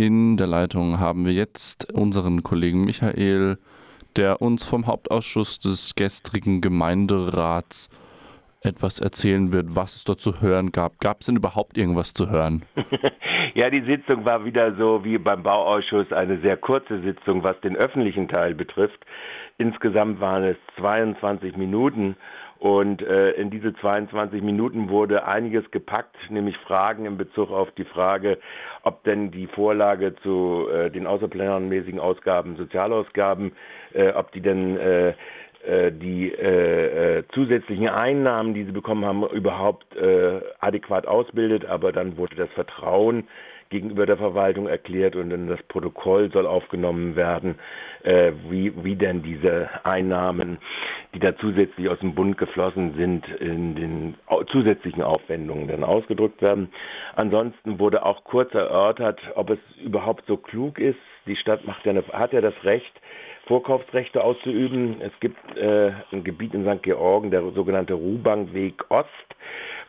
In 0.00 0.38
der 0.38 0.46
Leitung 0.46 0.98
haben 0.98 1.26
wir 1.26 1.34
jetzt 1.34 1.92
unseren 1.92 2.42
Kollegen 2.42 2.86
Michael, 2.86 3.58
der 4.16 4.40
uns 4.40 4.64
vom 4.64 4.86
Hauptausschuss 4.86 5.58
des 5.58 5.94
gestrigen 5.94 6.62
Gemeinderats 6.62 7.90
etwas 8.62 8.98
erzählen 8.98 9.52
wird, 9.52 9.76
was 9.76 9.96
es 9.96 10.04
dort 10.04 10.22
zu 10.22 10.40
hören 10.40 10.72
gab. 10.72 11.00
Gab 11.00 11.20
es 11.20 11.26
denn 11.26 11.36
überhaupt 11.36 11.76
irgendwas 11.76 12.14
zu 12.14 12.30
hören? 12.30 12.62
ja, 13.54 13.68
die 13.68 13.82
Sitzung 13.82 14.24
war 14.24 14.46
wieder 14.46 14.74
so 14.76 15.04
wie 15.04 15.18
beim 15.18 15.42
Bauausschuss 15.42 16.10
eine 16.14 16.40
sehr 16.40 16.56
kurze 16.56 17.02
Sitzung, 17.02 17.44
was 17.44 17.60
den 17.60 17.76
öffentlichen 17.76 18.26
Teil 18.26 18.54
betrifft. 18.54 19.04
Insgesamt 19.58 20.18
waren 20.18 20.44
es 20.44 20.56
22 20.78 21.58
Minuten 21.58 22.16
und 22.60 23.00
äh, 23.00 23.30
in 23.32 23.48
diese 23.48 23.72
22 23.72 24.42
Minuten 24.42 24.90
wurde 24.90 25.26
einiges 25.26 25.70
gepackt, 25.70 26.14
nämlich 26.28 26.58
Fragen 26.58 27.06
in 27.06 27.16
Bezug 27.16 27.50
auf 27.50 27.70
die 27.72 27.86
Frage, 27.86 28.38
ob 28.82 29.02
denn 29.04 29.30
die 29.30 29.46
Vorlage 29.46 30.14
zu 30.16 30.68
äh, 30.70 30.90
den 30.90 31.06
außerplanmäßigen 31.06 31.98
Ausgaben, 31.98 32.56
Sozialausgaben, 32.56 33.52
äh, 33.94 34.10
ob 34.10 34.30
die 34.32 34.42
denn 34.42 34.76
äh, 34.76 35.14
äh, 35.62 35.90
die 35.90 36.32
äh, 36.32 37.18
äh, 37.18 37.24
zusätzlichen 37.32 37.88
Einnahmen, 37.88 38.52
die 38.52 38.64
sie 38.64 38.72
bekommen 38.72 39.06
haben, 39.06 39.26
überhaupt 39.28 39.96
äh, 39.96 40.42
adäquat 40.60 41.06
ausbildet. 41.06 41.64
Aber 41.64 41.92
dann 41.92 42.18
wurde 42.18 42.36
das 42.36 42.50
Vertrauen 42.50 43.26
gegenüber 43.70 44.04
der 44.04 44.16
Verwaltung 44.16 44.66
erklärt 44.66 45.14
und 45.14 45.30
in 45.30 45.46
das 45.46 45.62
Protokoll 45.68 46.30
soll 46.32 46.46
aufgenommen 46.46 47.14
werden, 47.14 47.58
äh, 48.02 48.32
wie, 48.48 48.72
wie 48.84 48.96
denn 48.96 49.22
diese 49.22 49.70
Einnahmen, 49.84 50.58
die 51.14 51.20
da 51.20 51.36
zusätzlich 51.36 51.88
aus 51.88 52.00
dem 52.00 52.14
Bund 52.14 52.36
geflossen 52.36 52.94
sind, 52.96 53.26
in 53.40 53.76
den 53.76 54.14
zusätzlichen 54.50 55.02
Aufwendungen 55.02 55.68
dann 55.68 55.84
ausgedrückt 55.84 56.42
werden. 56.42 56.72
Ansonsten 57.14 57.78
wurde 57.78 58.04
auch 58.04 58.24
kurz 58.24 58.52
erörtert, 58.54 59.20
ob 59.36 59.50
es 59.50 59.58
überhaupt 59.82 60.24
so 60.26 60.36
klug 60.36 60.78
ist. 60.78 60.98
Die 61.26 61.36
Stadt 61.36 61.64
macht 61.64 61.84
ja 61.86 61.90
eine, 61.90 62.02
hat 62.12 62.32
ja 62.32 62.40
das 62.40 62.54
Recht, 62.64 62.92
Vorkaufsrechte 63.46 64.22
auszuüben. 64.22 65.00
Es 65.00 65.12
gibt 65.20 65.56
äh, 65.56 65.92
ein 66.12 66.22
Gebiet 66.24 66.54
in 66.54 66.64
St. 66.64 66.82
Georgen, 66.82 67.30
der 67.30 67.42
sogenannte 67.52 67.94
Ruhbankweg 67.94 68.84
Ost, 68.90 69.08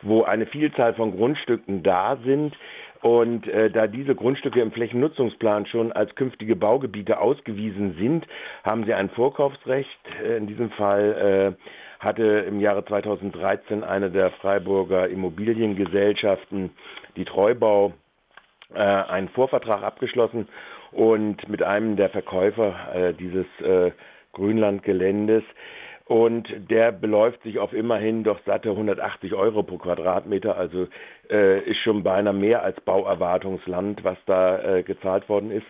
wo 0.02 0.22
eine 0.22 0.46
Vielzahl 0.46 0.94
von 0.94 1.16
Grundstücken 1.16 1.82
da 1.82 2.16
sind, 2.24 2.56
und 3.02 3.48
äh, 3.48 3.68
da 3.70 3.88
diese 3.88 4.14
Grundstücke 4.14 4.60
im 4.60 4.70
Flächennutzungsplan 4.70 5.66
schon 5.66 5.90
als 5.92 6.14
künftige 6.14 6.54
Baugebiete 6.54 7.18
ausgewiesen 7.20 7.96
sind, 7.98 8.26
haben 8.62 8.84
sie 8.84 8.94
ein 8.94 9.10
Vorkaufsrecht. 9.10 9.88
Äh, 10.24 10.36
in 10.36 10.46
diesem 10.46 10.70
Fall 10.70 11.56
äh, 11.58 12.04
hatte 12.04 12.22
im 12.48 12.60
Jahre 12.60 12.84
2013 12.84 13.82
eine 13.82 14.10
der 14.10 14.30
Freiburger 14.30 15.08
Immobiliengesellschaften, 15.08 16.70
die 17.16 17.24
Treubau, 17.24 17.92
äh, 18.72 18.78
einen 18.78 19.28
Vorvertrag 19.30 19.82
abgeschlossen 19.82 20.48
und 20.92 21.48
mit 21.48 21.62
einem 21.62 21.96
der 21.96 22.10
Verkäufer 22.10 22.74
äh, 22.94 23.14
dieses 23.14 23.46
äh, 23.60 23.90
Grünlandgeländes 24.32 25.42
und 26.06 26.48
der 26.70 26.92
beläuft 26.92 27.42
sich 27.42 27.58
auf 27.58 27.72
immerhin 27.72 28.24
doch 28.24 28.38
satte 28.44 28.70
180 28.70 29.34
Euro 29.34 29.62
pro 29.62 29.78
Quadratmeter, 29.78 30.56
also 30.56 30.86
äh, 31.30 31.60
ist 31.60 31.78
schon 31.78 32.02
beinahe 32.02 32.34
mehr 32.34 32.62
als 32.62 32.80
Bauerwartungsland, 32.80 34.02
was 34.04 34.18
da 34.26 34.58
äh, 34.78 34.82
gezahlt 34.82 35.28
worden 35.28 35.50
ist. 35.50 35.66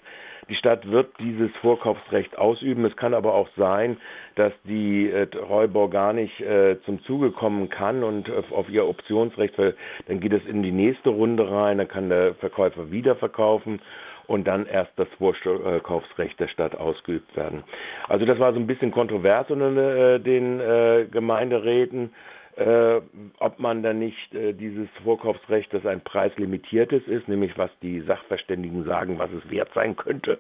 Die 0.49 0.57
Stadt 0.57 0.91
wird 0.91 1.09
dieses 1.21 1.51
Vorkaufsrecht 1.61 2.37
ausüben. 2.37 2.85
Es 2.85 2.97
kann 2.97 3.15
aber 3.15 3.35
auch 3.35 3.49
sein, 3.57 3.97
dass 4.35 4.53
die 4.65 5.09
äh, 5.09 5.27
Treubau 5.29 5.89
gar 5.89 6.13
nicht 6.13 6.41
äh, 6.41 6.79
zum 6.85 7.03
Zuge 7.05 7.31
kommen 7.31 7.69
kann 7.69 8.03
und 8.03 8.29
äh, 8.29 8.43
auf 8.51 8.69
ihr 8.69 8.87
Optionsrecht, 8.89 9.55
dann 9.59 10.21
geht 10.21 10.33
es 10.33 10.45
in 10.47 10.63
die 10.63 10.73
nächste 10.73 11.11
Runde 11.11 11.49
rein, 11.49 11.79
dann 11.79 11.89
kann 11.89 12.09
der 12.09 12.35
Verkäufer 12.35 12.91
wieder 12.91 13.15
verkaufen 13.17 13.81
und 14.27 14.47
dann 14.47 14.67
erst 14.67 14.93
das 14.97 15.09
Vorkaufsrecht 15.19 16.39
der 16.41 16.49
Stadt 16.49 16.75
ausgeübt 16.75 17.35
werden. 17.37 17.65
Also 18.09 18.25
das 18.25 18.39
war 18.39 18.53
so 18.53 18.59
ein 18.59 18.67
bisschen 18.67 18.91
kontrovers 18.91 19.51
unter 19.51 20.15
äh, 20.15 20.21
den 20.21 20.61
äh, 20.61 21.07
Gemeinderäten 21.11 22.13
äh, 22.57 23.01
ob 23.39 23.59
man 23.59 23.83
dann 23.83 23.99
nicht 23.99 24.35
äh, 24.35 24.53
dieses 24.53 24.89
Vorkaufsrecht, 25.05 25.73
das 25.73 25.87
ein 25.87 26.03
preislimitiertes 26.03 27.03
ist, 27.07 27.27
nämlich 27.27 27.57
was 27.57 27.71
die 27.81 28.01
Sachverständigen 28.03 28.85
sagen, 28.85 29.19
was 29.19 29.31
es 29.33 29.51
wert 29.51 29.71
sein 29.75 29.97
könnte, 29.97 30.39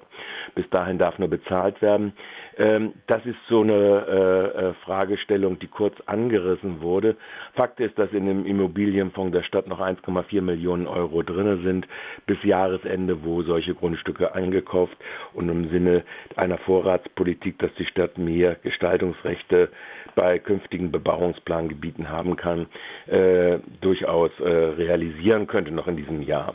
bis 0.55 0.69
dahin 0.71 0.99
darf 0.99 1.19
nur 1.19 1.29
bezahlt 1.29 1.81
werden. 1.81 2.13
Ähm, 2.59 2.93
das 3.07 3.25
ist 3.25 3.39
so 3.49 3.63
eine 3.63 3.73
äh, 3.73 4.69
äh 4.69 4.75
Fragestellung, 4.85 5.59
die 5.59 5.69
kurz 5.69 5.95
angerissen 6.07 6.83
wurde. 6.83 7.17
Fakt 7.55 7.81
ist, 7.81 7.99
dass 7.99 8.13
in 8.13 8.27
dem 8.27 8.45
Immobilienfonds 8.45 9.33
der 9.33 9.43
Stadt 9.43 9.67
noch 9.67 9.81
1,4 9.81 10.43
Millionen 10.43 10.87
Euro 10.87 11.23
drin 11.23 11.63
sind 11.65 11.87
bis 12.27 12.43
Jahresende, 12.43 13.25
wo 13.25 13.43
solche 13.43 13.75
Grundstücke 13.75 14.35
eingekauft 14.35 14.97
und 15.33 15.49
im 15.49 15.71
Sinne 15.71 16.05
einer 16.37 16.59
Vorratspolitik, 16.59 17.59
dass 17.59 17.73
die 17.79 17.87
Stadt 17.87 18.19
mehr 18.19 18.57
Gestaltungsrechte 18.57 19.71
bei 20.15 20.39
künftigen 20.39 20.91
Bebauungsplangebieten 20.93 22.02
haben 22.09 22.37
kann, 22.37 22.67
äh, 23.07 23.59
durchaus 23.81 24.31
äh, 24.41 24.49
realisieren 24.49 25.47
könnte 25.47 25.71
noch 25.71 25.89
in 25.89 25.97
diesem 25.97 26.23
Jahr. 26.23 26.55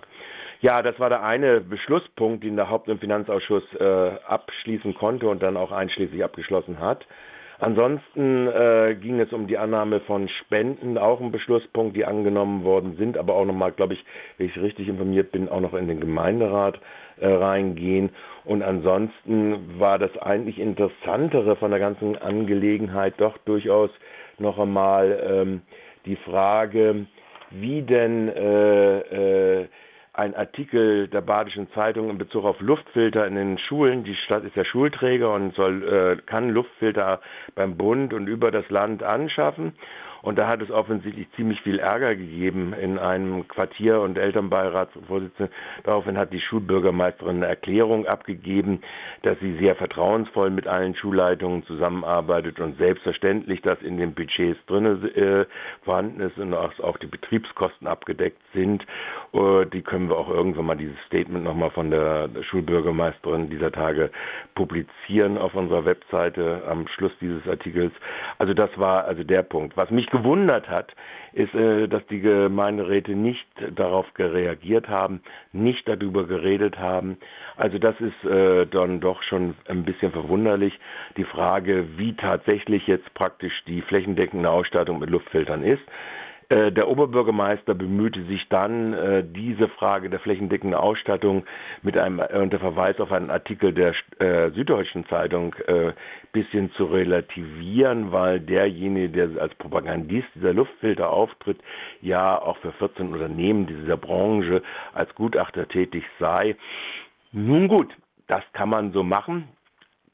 Ja, 0.62 0.81
das 0.81 1.00
war 1.00 1.09
der 1.09 1.24
eine 1.24 1.62
Beschlusspunkt, 1.62 2.44
den 2.44 2.56
der 2.56 2.69
Haupt- 2.69 2.90
und 2.90 3.00
Finanzausschuss 3.00 3.63
äh, 3.80 4.12
abschließen 4.28 4.96
konnte 4.96 5.28
und 5.28 5.44
dann 5.44 5.56
auch 5.56 5.72
einschließlich 5.72 6.24
abgeschlossen 6.24 6.80
hat. 6.80 7.06
Ansonsten 7.59 8.47
äh, 8.47 8.95
ging 9.01 9.19
es 9.19 9.34
um 9.34 9.47
die 9.47 9.57
Annahme 9.57 10.00
von 10.01 10.29
Spenden, 10.29 10.97
auch 10.97 11.19
ein 11.19 11.31
Beschlusspunkt, 11.31 11.95
die 11.95 12.06
angenommen 12.06 12.63
worden 12.63 12.95
sind, 12.97 13.18
aber 13.18 13.34
auch 13.34 13.45
nochmal, 13.45 13.72
glaube 13.72 13.95
ich, 13.95 14.06
wenn 14.38 14.47
ich 14.47 14.57
richtig 14.57 14.88
informiert 14.88 15.31
bin, 15.31 15.50
auch 15.50 15.59
noch 15.59 15.73
in 15.73 15.88
den 15.88 16.00
Gemeinderat 16.00 16.79
äh, 17.19 17.28
reingehen. 17.28 18.12
Und 18.45 18.62
ansonsten 18.62 19.79
war 19.79 19.97
das 19.97 20.16
eigentlich 20.19 20.59
Interessantere 20.59 21.56
von 21.56 21.72
der 21.72 21.79
ganzen 21.79 22.16
Angelegenheit 22.16 23.16
doch 23.18 23.38
durchaus 23.40 23.89
noch 24.38 24.59
einmal 24.59 25.19
ähm, 25.28 25.62
die 26.06 26.16
Frage, 26.16 27.07
wie 27.50 27.81
denn 27.81 28.29
äh, 28.29 29.62
äh, 29.62 29.68
ein 30.17 30.35
Artikel 30.35 31.07
der 31.07 31.22
Badischen 31.22 31.72
Zeitung 31.73 32.09
in 32.09 32.17
Bezug 32.17 32.44
auf 32.44 32.59
Luftfilter 32.59 33.28
in 33.28 33.35
den 33.35 33.59
Schulen. 33.59 34.03
Die 34.03 34.16
Stadt 34.16 34.44
ist 34.44 34.55
ja 34.55 34.66
Schulträger 34.66 35.31
und 35.31 35.53
soll, 35.55 35.83
äh, 35.83 36.22
kann 36.25 36.50
Luftfilter 36.50 37.22
beim 37.53 37.78
Bund 37.78 38.13
und 38.13 38.27
über 38.27 38.50
das 38.50 38.67
Land 38.69 39.03
anschaffen. 39.03 39.73
Und 40.22 40.38
da 40.38 40.47
hat 40.47 40.61
es 40.61 40.72
offensichtlich 40.72 41.27
ziemlich 41.35 41.61
viel 41.61 41.79
Ärger 41.79 42.16
gegeben 42.16 42.73
in 42.73 42.97
einem 43.00 43.47
Quartier- 43.47 44.01
und 44.01 44.17
Elternbeiratsvorsitzenden. 44.17 45.53
Daraufhin 45.83 46.17
hat 46.17 46.33
die 46.33 46.41
Schulbürgermeisterin 46.41 47.38
eine 47.38 47.47
Erklärung 47.47 48.07
abgegeben, 48.07 48.81
dass 49.22 49.39
sie 49.39 49.57
sehr 49.57 49.75
vertrauensvoll 49.75 50.50
mit 50.50 50.67
allen 50.67 50.95
Schulleitungen 50.95 51.63
zusammenarbeitet 51.66 52.59
und 52.59 52.77
selbstverständlich, 52.77 53.61
dass 53.61 53.81
in 53.81 53.97
den 53.97 54.13
Budgets 54.13 54.59
drin 54.66 54.85
äh, 55.16 55.45
vorhanden 55.83 56.22
ist 56.22 56.38
und 56.38 56.53
auch 56.53 56.97
die 56.97 57.07
Betriebskosten 57.07 57.88
abgedeckt 57.88 58.41
sind. 58.53 58.85
Äh, 59.33 59.66
die 59.67 59.81
können 59.81 60.06
wir 60.09 60.18
auch 60.18 60.29
irgendwann 60.29 60.66
mal 60.66 60.75
dieses 60.78 60.97
Statement 61.06 61.44
nochmal 61.44 61.69
von 61.69 61.91
der 61.91 62.29
Schulbürgermeisterin 62.50 63.50
dieser 63.50 63.72
Tage 63.72 64.09
publizieren 64.56 65.38
auf 65.38 65.53
unserer 65.53 65.85
Webseite 65.85 66.63
am 66.68 66.88
Schluss 66.88 67.12
dieses 67.22 67.47
Artikels. 67.47 67.94
Also 68.40 68.53
das 68.53 68.69
war 68.78 69.06
also 69.06 69.23
der 69.23 69.44
Punkt. 69.44 69.78
Was 69.78 69.91
mich 69.91 70.07
mich 70.07 70.09
gewundert 70.12 70.69
hat, 70.69 70.94
ist, 71.34 71.53
äh, 71.53 71.88
dass 71.88 72.06
die 72.07 72.19
Gemeinderäte 72.19 73.12
nicht 73.12 73.45
darauf 73.75 74.06
reagiert 74.18 74.88
haben, 74.88 75.22
nicht 75.51 75.88
darüber 75.88 76.25
geredet 76.25 76.78
haben. 76.79 77.18
Also 77.57 77.78
das 77.78 77.95
ist 78.00 78.29
äh, 78.29 78.66
dann 78.68 79.00
doch 79.00 79.22
schon 79.24 79.56
ein 79.68 79.84
bisschen 79.84 80.12
verwunderlich. 80.12 80.74
Die 81.18 81.24
Frage, 81.25 81.85
wie 81.97 82.13
tatsächlich 82.16 82.88
jetzt 82.88 83.13
praktisch 83.13 83.53
die 83.68 83.81
flächendeckende 83.81 84.50
Ausstattung 84.50 85.00
mit 85.00 85.09
Luftfiltern 85.09 85.63
ist. 85.63 85.84
Äh, 86.50 86.72
der 86.72 86.88
Oberbürgermeister 86.88 87.74
bemühte 87.74 88.24
sich 88.24 88.47
dann, 88.47 88.94
äh, 88.94 89.24
diese 89.24 89.68
Frage 89.68 90.09
der 90.09 90.19
flächendeckenden 90.19 90.80
Ausstattung 90.80 91.46
mit 91.81 91.97
einem 91.97 92.19
äh, 92.19 92.38
unter 92.38 92.60
Verweis 92.60 93.00
auf 93.01 93.12
einen 93.12 93.30
Artikel 93.30 93.74
der 93.74 93.94
Süddeutschen 94.19 95.06
Zeitung 95.07 95.56
bisschen 96.31 96.71
zu 96.74 96.86
relativieren, 96.86 98.12
weil 98.12 98.39
derjenige, 98.39 99.10
der 99.10 99.42
als 99.42 99.54
Propagandist 99.56 100.27
dieser 100.36 100.54
Luftfilter 100.54 101.12
auftritt, 101.12 101.60
ja 102.01 102.42
auch 102.42 102.57
für 102.57 102.71
14 102.74 103.13
Unternehmen 103.13 103.68
dieser 103.68 103.98
Branche 103.98 104.62
als 104.94 105.13
Gutachter 105.16 105.68
tätig 105.68 106.04
sei. 106.19 106.56
Nun 107.31 107.68
gut, 107.68 107.94
das 108.27 108.44
kann 108.54 108.69
man 108.69 108.92
so 108.92 109.04
machen. 109.04 109.48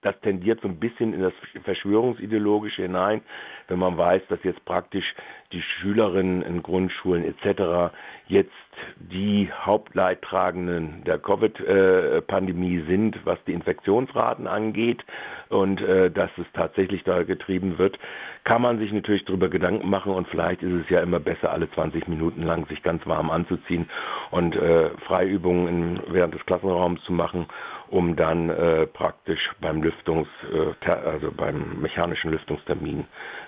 Das 0.04 0.20
tendiert 0.22 0.62
so 0.62 0.68
ein 0.68 0.78
bisschen 0.78 1.14
in 1.14 1.22
das 1.22 1.34
Verschwörungsideologische 1.64 2.84
hinein, 2.84 3.22
wenn 3.68 3.80
man 3.80 3.98
weiß, 3.98 4.22
dass 4.30 4.44
jetzt 4.44 4.64
praktisch 4.66 5.06
die 5.52 5.62
Schülerinnen 5.62 6.42
in 6.42 6.62
Grundschulen 6.62 7.24
etc. 7.24 7.94
jetzt 8.28 8.52
die 8.98 9.50
Hauptleidtragenden 9.52 11.04
der 11.06 11.20
Covid-Pandemie 11.20 12.84
sind, 12.88 13.18
was 13.26 13.38
die 13.46 13.54
Infektionsraten 13.54 14.48
angeht 14.48 15.04
und 15.50 15.82
äh, 15.82 16.10
dass 16.10 16.32
es 16.38 16.46
tatsächlich 16.54 17.04
da 17.04 17.24
getrieben 17.24 17.78
wird, 17.78 17.98
kann 18.44 18.62
man 18.62 18.80
sich 18.80 18.92
natürlich 18.92 19.26
darüber 19.26 19.50
Gedanken 19.50 19.90
machen 19.90 20.12
und 20.12 20.28
vielleicht 20.28 20.64
ist 20.64 20.74
es 20.84 20.90
ja 20.90 21.02
immer 21.02 21.20
besser, 21.20 21.52
alle 21.52 21.72
20 21.72 22.08
Minuten 22.08 22.44
lang 22.44 22.68
sich 22.68 22.82
ganz 22.84 23.06
warm 23.06 23.30
anzuziehen 23.30 23.90
und 24.32 24.56
äh, 24.56 24.90
Freiübungen 25.08 25.68
in, 25.68 26.00
während 26.08 26.34
des 26.34 26.46
Klassenraums 26.46 27.02
zu 27.04 27.14
machen 27.14 27.46
um 27.94 28.16
dann 28.16 28.50
äh, 28.50 28.88
praktisch 28.88 29.52
beim 29.62 29.84
Lüftungs, 29.84 30.28
äh, 30.52 30.90
also 30.90 31.32
beim 31.32 31.80
mechanischen 31.80 32.32
Lüftungstermin 32.32 33.06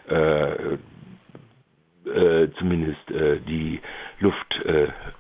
äh, 0.08 0.78
äh 2.06 2.52
zumindest 2.60 3.10
äh, 3.10 3.40
die 3.40 3.82
zu 4.20 4.54
befördern. 4.64 5.15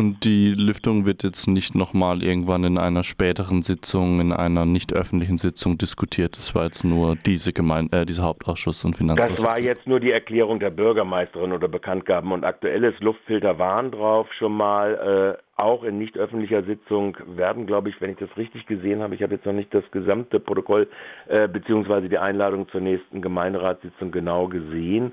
Und 0.00 0.24
die 0.24 0.54
Lüftung 0.54 1.04
wird 1.04 1.22
jetzt 1.24 1.46
nicht 1.46 1.74
nochmal 1.74 2.22
irgendwann 2.22 2.64
in 2.64 2.78
einer 2.78 3.02
späteren 3.02 3.60
Sitzung, 3.60 4.18
in 4.18 4.32
einer 4.32 4.64
nicht 4.64 4.94
öffentlichen 4.94 5.36
Sitzung 5.36 5.76
diskutiert. 5.76 6.38
Das 6.38 6.54
war 6.54 6.64
jetzt 6.64 6.84
nur 6.84 7.16
diese 7.16 7.52
Gemeinde, 7.52 7.98
äh, 7.98 8.06
dieser 8.06 8.22
Hauptausschuss 8.22 8.82
und 8.86 8.96
Finanzausschuss. 8.96 9.42
Das 9.42 9.44
war 9.44 9.60
jetzt 9.60 9.86
nur 9.86 10.00
die 10.00 10.10
Erklärung 10.10 10.58
der 10.58 10.70
Bürgermeisterin 10.70 11.52
oder 11.52 11.68
Bekanntgaben 11.68 12.32
und 12.32 12.44
aktuelles 12.44 12.98
Luftfilter 13.00 13.58
waren 13.58 13.90
drauf 13.90 14.26
schon 14.38 14.56
mal. 14.56 15.36
Äh, 15.36 15.42
auch 15.60 15.84
in 15.84 15.98
nicht 15.98 16.16
öffentlicher 16.16 16.62
Sitzung 16.62 17.18
werden, 17.36 17.66
glaube 17.66 17.90
ich, 17.90 18.00
wenn 18.00 18.08
ich 18.08 18.16
das 18.16 18.34
richtig 18.38 18.64
gesehen 18.64 19.02
habe, 19.02 19.14
ich 19.14 19.22
habe 19.22 19.34
jetzt 19.34 19.44
noch 19.44 19.52
nicht 19.52 19.74
das 19.74 19.84
gesamte 19.90 20.40
Protokoll 20.40 20.88
äh, 21.28 21.46
beziehungsweise 21.48 22.08
die 22.08 22.16
Einladung 22.16 22.66
zur 22.70 22.80
nächsten 22.80 23.20
Gemeinderatssitzung 23.20 24.10
genau 24.10 24.48
gesehen, 24.48 25.12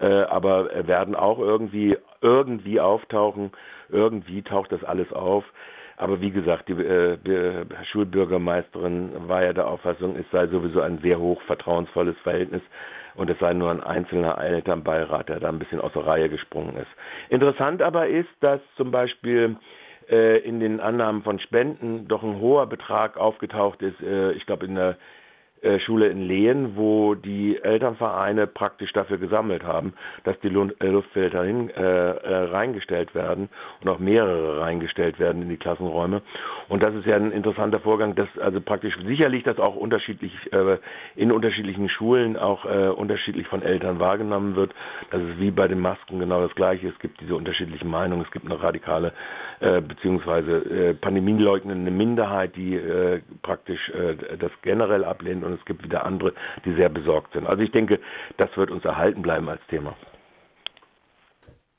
äh, 0.00 0.22
aber 0.22 0.86
werden 0.86 1.14
auch 1.14 1.38
irgendwie 1.38 1.96
irgendwie 2.20 2.80
auftauchen. 2.80 3.52
Irgendwie 3.88 4.42
taucht 4.42 4.72
das 4.72 4.84
alles 4.84 5.12
auf. 5.12 5.44
Aber 5.96 6.20
wie 6.20 6.30
gesagt, 6.30 6.68
die 6.68 6.74
äh, 6.74 7.18
Schulbürgermeisterin 7.90 9.28
war 9.28 9.44
ja 9.44 9.52
der 9.52 9.66
Auffassung, 9.66 10.16
es 10.16 10.26
sei 10.30 10.46
sowieso 10.46 10.80
ein 10.80 10.98
sehr 11.02 11.18
hoch 11.18 11.42
vertrauensvolles 11.42 12.16
Verhältnis 12.22 12.62
und 13.16 13.28
es 13.28 13.38
sei 13.40 13.52
nur 13.52 13.72
ein 13.72 13.82
einzelner 13.82 14.38
Elternbeirat, 14.40 15.28
der 15.28 15.40
da 15.40 15.48
ein 15.48 15.58
bisschen 15.58 15.80
aus 15.80 15.92
der 15.94 16.06
Reihe 16.06 16.28
gesprungen 16.28 16.76
ist. 16.76 16.86
Interessant 17.30 17.82
aber 17.82 18.06
ist, 18.06 18.28
dass 18.38 18.60
zum 18.76 18.92
Beispiel 18.92 19.56
äh, 20.08 20.38
in 20.38 20.60
den 20.60 20.78
Annahmen 20.78 21.24
von 21.24 21.40
Spenden 21.40 22.06
doch 22.06 22.22
ein 22.22 22.38
hoher 22.38 22.68
Betrag 22.68 23.16
aufgetaucht 23.16 23.82
ist, 23.82 24.00
äh, 24.00 24.30
ich 24.32 24.46
glaube 24.46 24.66
in 24.66 24.76
der 24.76 24.96
Schule 25.80 26.08
in 26.08 26.22
Lehen, 26.22 26.76
wo 26.76 27.14
die 27.14 27.58
Elternvereine 27.62 28.46
praktisch 28.46 28.92
dafür 28.92 29.18
gesammelt 29.18 29.64
haben, 29.64 29.94
dass 30.24 30.38
die 30.40 30.48
äh, 30.48 30.86
Luftfilter 30.88 31.44
hin, 31.44 31.70
äh, 31.70 31.80
äh, 31.80 32.34
reingestellt 32.50 33.14
werden 33.14 33.48
und 33.82 33.88
auch 33.88 33.98
mehrere 33.98 34.60
reingestellt 34.60 35.18
werden 35.18 35.42
in 35.42 35.48
die 35.48 35.56
Klassenräume. 35.56 36.22
Und 36.68 36.82
das 36.82 36.94
ist 36.94 37.06
ja 37.06 37.16
ein 37.16 37.32
interessanter 37.32 37.80
Vorgang, 37.80 38.14
dass 38.14 38.28
also 38.38 38.60
praktisch 38.60 38.94
sicherlich 39.04 39.44
das 39.44 39.58
auch 39.58 39.76
unterschiedlich 39.76 40.32
äh, 40.52 40.78
in 41.16 41.32
unterschiedlichen 41.32 41.88
Schulen 41.88 42.36
auch 42.36 42.64
äh, 42.64 42.88
unterschiedlich 42.88 43.46
von 43.48 43.62
Eltern 43.62 44.00
wahrgenommen 44.00 44.56
wird. 44.56 44.74
Das 45.10 45.20
ist 45.22 45.38
wie 45.40 45.50
bei 45.50 45.68
den 45.68 45.80
Masken 45.80 46.18
genau 46.18 46.40
das 46.40 46.54
Gleiche. 46.54 46.88
Es 46.88 46.98
gibt 46.98 47.20
diese 47.20 47.34
unterschiedlichen 47.34 47.88
Meinungen. 47.88 48.22
Es 48.22 48.30
gibt 48.30 48.46
eine 48.46 48.62
radikale 48.62 49.12
äh, 49.60 49.80
beziehungsweise 49.80 50.52
äh, 50.58 50.94
pandemieleugnende 50.94 51.90
Minderheit, 51.90 52.56
die 52.56 52.74
äh, 52.74 53.20
praktisch 53.42 53.88
äh, 53.90 54.16
das 54.38 54.50
generell 54.62 55.04
ablehnt 55.04 55.44
und 55.44 55.54
es 55.54 55.64
gibt 55.64 55.82
wieder 55.84 56.04
andere, 56.06 56.32
die 56.64 56.74
sehr 56.74 56.88
besorgt 56.88 57.32
sind. 57.32 57.46
Also 57.46 57.62
ich 57.62 57.72
denke, 57.72 58.00
das 58.36 58.56
wird 58.56 58.70
uns 58.70 58.84
erhalten 58.84 59.22
bleiben 59.22 59.48
als 59.48 59.60
Thema. 59.68 59.96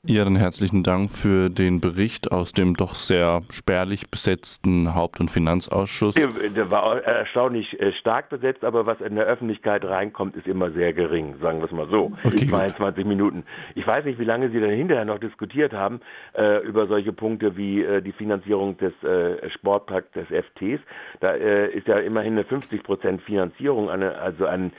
Ja, 0.06 0.24
dann 0.24 0.36
herzlichen 0.36 0.82
Dank 0.82 1.10
für 1.10 1.50
den 1.50 1.82
Bericht 1.82 2.32
aus 2.32 2.54
dem 2.54 2.74
doch 2.74 2.94
sehr 2.94 3.42
spärlich 3.50 4.10
besetzten 4.10 4.94
Haupt- 4.94 5.20
und 5.20 5.30
Finanzausschuss. 5.30 6.14
Der 6.14 6.70
war 6.70 7.02
erstaunlich 7.02 7.78
äh, 7.78 7.92
stark 7.92 8.30
besetzt, 8.30 8.64
aber 8.64 8.86
was 8.86 8.98
in 9.02 9.16
der 9.16 9.26
Öffentlichkeit 9.26 9.84
reinkommt, 9.84 10.36
ist 10.36 10.46
immer 10.46 10.70
sehr 10.70 10.94
gering, 10.94 11.34
sagen 11.42 11.58
wir 11.58 11.66
es 11.66 11.72
mal 11.72 11.86
so. 11.90 12.12
Okay, 12.24 12.48
22 12.48 13.04
Minuten. 13.04 13.44
Ich 13.74 13.86
weiß 13.86 14.06
nicht, 14.06 14.18
wie 14.18 14.24
lange 14.24 14.48
Sie 14.48 14.58
dann 14.58 14.70
hinterher 14.70 15.04
noch 15.04 15.18
diskutiert 15.18 15.74
haben 15.74 16.00
äh, 16.32 16.66
über 16.66 16.86
solche 16.86 17.12
Punkte 17.12 17.58
wie 17.58 17.82
äh, 17.82 18.00
die 18.00 18.12
Finanzierung 18.12 18.78
des 18.78 18.94
äh, 19.02 19.50
Sportparks 19.50 20.10
des 20.12 20.28
FTs. 20.28 20.80
Da 21.20 21.34
äh, 21.34 21.76
ist 21.76 21.86
ja 21.86 21.98
immerhin 21.98 22.32
eine 22.32 22.44
50 22.44 22.82
Prozent 22.84 23.20
Finanzierung, 23.20 23.90
eine, 23.90 24.16
also 24.16 24.46
ein 24.46 24.72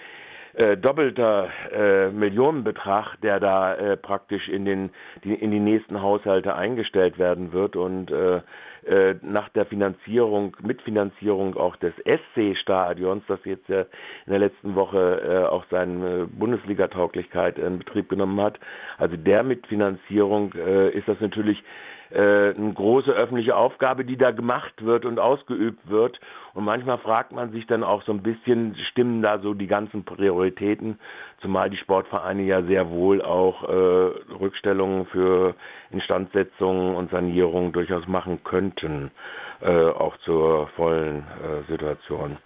äh, 0.53 0.77
doppelter 0.77 1.49
äh, 1.71 2.09
Millionenbetrag, 2.09 3.19
der 3.21 3.39
da 3.39 3.75
äh, 3.75 3.97
praktisch 3.97 4.47
in 4.49 4.65
den 4.65 4.89
die, 5.23 5.33
in 5.33 5.51
die 5.51 5.59
nächsten 5.59 6.01
Haushalte 6.01 6.55
eingestellt 6.55 7.17
werden 7.17 7.53
wird 7.53 7.75
und 7.75 8.11
äh, 8.11 8.41
äh, 8.85 9.15
nach 9.21 9.49
der 9.49 9.65
Finanzierung, 9.67 10.57
Mitfinanzierung 10.61 11.55
auch 11.55 11.75
des 11.75 11.93
SC-Stadions, 12.03 13.23
das 13.27 13.39
jetzt 13.43 13.69
ja 13.69 13.81
in 13.81 14.31
der 14.31 14.39
letzten 14.39 14.73
Woche 14.75 15.21
äh, 15.21 15.47
auch 15.47 15.65
seine 15.69 16.27
Bundesliga-Tauglichkeit 16.27 17.59
in 17.59 17.77
Betrieb 17.79 18.09
genommen 18.09 18.41
hat. 18.41 18.59
Also 18.97 19.17
der 19.17 19.43
Mitfinanzierung 19.43 20.53
äh, 20.53 20.89
ist 20.89 21.07
das 21.07 21.19
natürlich 21.19 21.63
äh, 22.11 22.53
eine 22.55 22.73
große 22.73 23.11
öffentliche 23.11 23.55
Aufgabe, 23.55 24.05
die 24.05 24.17
da 24.17 24.31
gemacht 24.31 24.83
wird 24.83 25.05
und 25.05 25.19
ausgeübt 25.19 25.89
wird. 25.89 26.19
Und 26.53 26.65
manchmal 26.65 26.97
fragt 26.97 27.31
man 27.31 27.51
sich 27.51 27.65
dann 27.67 27.83
auch 27.83 28.03
so 28.03 28.11
ein 28.11 28.21
bisschen, 28.21 28.75
stimmen 28.91 29.21
da 29.21 29.39
so 29.39 29.53
die 29.53 29.67
ganzen 29.67 30.03
Prioritäten, 30.03 30.99
zumal 31.41 31.69
die 31.69 31.77
Sportvereine 31.77 32.43
ja 32.43 32.61
sehr 32.63 32.89
wohl 32.89 33.21
auch 33.21 33.63
äh, 33.63 34.33
Rückstellungen 34.39 35.05
für 35.07 35.55
Instandsetzung 35.91 36.95
und 36.95 37.11
Sanierung 37.11 37.71
durchaus 37.71 38.07
machen 38.07 38.43
könnten, 38.43 39.11
äh, 39.61 39.69
auch 39.69 40.17
zur 40.17 40.67
vollen 40.75 41.19
äh, 41.19 41.71
Situation. 41.71 42.37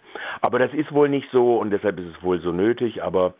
Aber 0.42 0.60
das 0.60 0.74
ist 0.74 0.92
wohl 0.92 1.10
nicht 1.10 1.30
so 1.32 1.58
und 1.58 1.72
deshalb 1.72 2.00
ist 2.00 2.16
es 2.16 2.24
wohl 2.24 2.40
so 2.40 2.52
nötig, 2.52 3.04
aber 3.04 3.34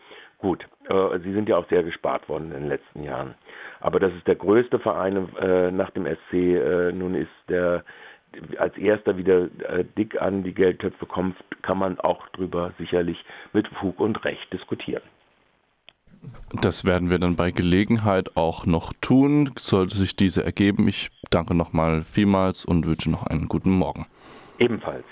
gut, 0.46 0.64
äh, 0.90 1.20
sie 1.24 1.34
sind 1.34 1.50
ja 1.50 1.58
auch 1.58 1.68
sehr 1.70 1.82
gespart 1.82 2.30
worden 2.30 2.52
in 2.52 2.60
den 2.62 2.70
letzten 2.70 3.02
Jahren. 3.02 3.34
Aber 3.80 4.00
das 4.00 4.14
ist 4.14 4.28
der 4.28 4.36
größte 4.36 4.78
Verein 4.78 5.28
äh, 5.40 5.72
nach 5.72 5.90
dem 5.90 6.06
SC. 6.06 6.34
Äh, 6.34 6.92
nun 6.92 7.16
ist 7.16 7.32
der 7.50 7.84
als 8.60 8.78
erster 8.78 9.18
wieder 9.18 9.46
äh, 9.68 9.84
dick 9.98 10.22
an 10.22 10.44
die 10.44 10.54
Geldtöpfe 10.54 11.08
kommt, 11.08 11.36
kann 11.64 11.80
man 11.80 12.00
auch 12.00 12.28
drüber 12.30 12.74
sicherlich 12.78 13.18
mit 13.54 13.68
Fug 13.80 14.00
und 14.00 14.24
Recht 14.24 14.54
diskutieren. 14.54 15.02
Das 16.62 16.86
werden 16.86 17.10
wir 17.10 17.18
dann 17.18 17.36
bei 17.36 17.50
Gelegenheit 17.50 18.38
auch 18.38 18.68
noch 18.68 18.94
tun, 19.02 19.50
sollte 19.58 19.96
sich 19.96 20.16
diese 20.16 20.44
ergeben. 20.44 20.88
Ich 20.88 21.10
danke 21.32 21.56
nochmal 21.56 22.04
vielmals 22.04 22.66
und 22.66 22.86
wünsche 22.86 23.10
noch 23.10 23.26
einen 23.26 23.48
guten 23.48 23.72
Morgen. 23.72 24.06
Ebenfalls. 24.60 25.06